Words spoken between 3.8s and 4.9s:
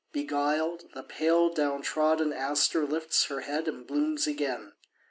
blooms again.